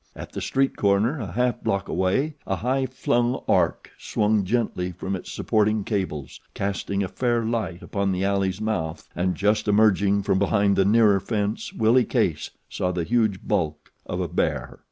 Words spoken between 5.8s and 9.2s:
cables, casting a fair light upon the alley's mouth,